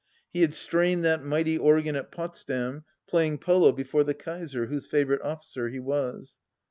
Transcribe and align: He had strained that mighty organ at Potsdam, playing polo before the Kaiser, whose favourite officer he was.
He 0.33 0.41
had 0.41 0.55
strained 0.55 1.03
that 1.05 1.21
mighty 1.23 1.59
organ 1.59 1.95
at 1.95 2.11
Potsdam, 2.11 2.85
playing 3.07 3.37
polo 3.37 3.71
before 3.71 4.03
the 4.03 4.15
Kaiser, 4.15 4.65
whose 4.65 4.87
favourite 4.87 5.21
officer 5.21 5.69
he 5.69 5.79
was. 5.79 6.39